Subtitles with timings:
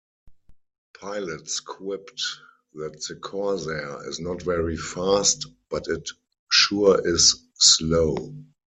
[0.99, 2.23] Pilots quipped
[2.73, 6.09] that the Corsair is not very fast, but it
[6.49, 8.33] sure is slow.